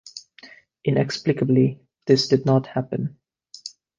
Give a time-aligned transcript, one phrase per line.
[0.83, 3.19] Inexplicably, this did not happen.